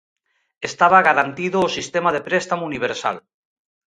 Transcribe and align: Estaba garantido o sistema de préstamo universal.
Estaba 0.69 1.05
garantido 1.09 1.57
o 1.67 1.73
sistema 1.77 2.09
de 2.15 2.21
préstamo 2.27 2.63
universal. 2.71 3.17